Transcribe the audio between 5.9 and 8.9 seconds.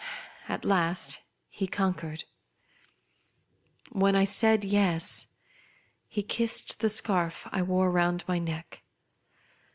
he kissed the scarf I wore round my neck.